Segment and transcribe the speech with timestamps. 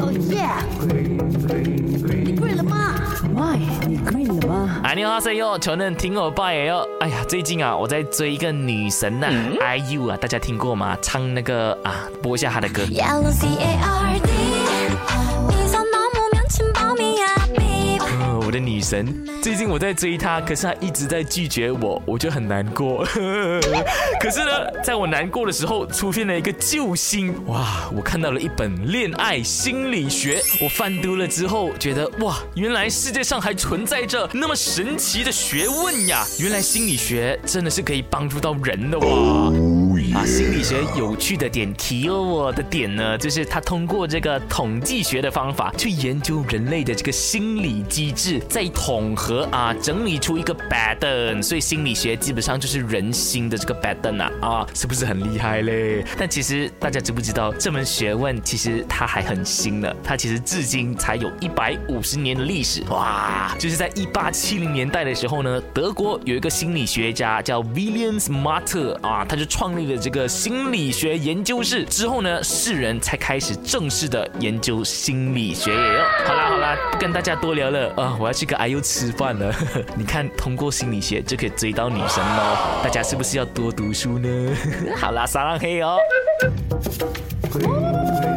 [0.00, 0.46] 哦耶！
[2.24, 2.94] 你 green 了吗？
[3.34, 4.80] 喂，你 green 了吗？
[4.84, 6.86] 哎，你好，声哟，求能听我拜哟。
[7.00, 9.28] 哎呀，最近啊，我在追一个女神呐、
[9.60, 10.96] IU 啊，大家听过吗？
[11.00, 12.82] 唱那个啊，播一下她的歌。
[12.84, 14.30] Yellow C A R D，
[18.46, 23.04] 我的女神，最近我在追她，可是她一直在拒绝我，我就很难过。
[24.22, 27.90] 可是呢，在我难过的时候，出现了一个救星，哇！
[27.92, 36.24] 我看到了一本恋爱心理学，我翻读了之后，觉得哇，原来世界上还存在着那么神奇的学问呀！
[36.38, 39.50] 原来心理学真的是可以帮助到人的哇！
[40.36, 51.42] 心理学有趣的点，提了我的点呢，就是他通过这个统计学的方法去研究人类的这个心理机制，再统合啊，整理出一个 pattern。
[51.42, 56.04] 所以心理学基本上就是人心的这个 pattern 啊，啊，是不是很厉害嘞？
[56.18, 62.82] 但其实大家知不知道，这门学问其实它还很新呢，它其实至今才有一百五十年的历史。
[62.90, 71.84] 哇，就是在一八七零年代的时候呢，德国有一个心理学家叫 William Smart 啊，他就创立了这个心理学研究室。
[71.84, 76.00] 之后呢，世人才开始正式的研究心理学哟。
[76.24, 79.54] 好啦好啦，不跟大家多聊了啊，我要去跟阿优吃饭了。
[79.96, 84.56] 你看，通过心理学就可以追到女神喽，大家是不是要多读书呢？
[84.96, 85.98] 好啦，撒浪嘿哦。
[87.52, 88.35] 哦耶！